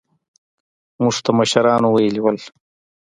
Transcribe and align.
موږ 1.01 1.15
ته 1.23 1.31
مشرانو 1.39 1.87
ويلي 1.91 2.21
وو. 2.21 2.31